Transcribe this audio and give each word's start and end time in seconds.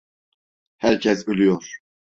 Herkes 0.77 1.27
ölüyor. 1.27 1.77